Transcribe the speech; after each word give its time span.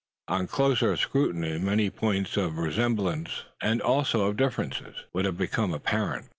On 0.27 0.47
closer 0.47 0.97
scrutiny, 0.97 1.59
many 1.59 1.91
points 1.91 2.35
of 2.35 2.57
resemblance, 2.57 3.43
and 3.61 3.83
also 3.83 4.25
of 4.25 4.35
difference, 4.35 4.81
would 5.13 5.25
have 5.25 5.37
become 5.37 5.71
apparent. 5.75 6.25